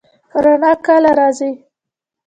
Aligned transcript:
رڼا 0.43 0.71
کله 0.85 1.11
راځي؟ 1.19 1.51